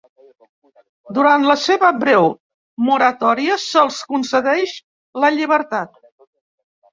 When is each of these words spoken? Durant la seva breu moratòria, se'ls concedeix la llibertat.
Durant 1.17 1.43
la 1.49 1.55
seva 1.63 1.91
breu 2.03 2.25
moratòria, 2.87 3.59
se'ls 3.65 4.01
concedeix 4.15 4.75
la 5.25 5.31
llibertat. 5.37 5.95